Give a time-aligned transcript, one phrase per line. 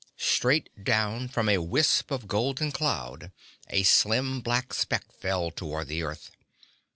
[0.17, 3.31] Straight down from a wisp of golden cloud
[3.69, 6.31] a slim black speck fell toward the earth.